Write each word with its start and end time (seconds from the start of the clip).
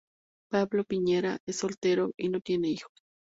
Pablo 0.49 0.83
Piñera 0.83 1.37
es 1.45 1.57
soltero 1.57 2.11
y 2.17 2.29
no 2.29 2.41
tiene 2.41 2.69
hijos. 2.69 2.89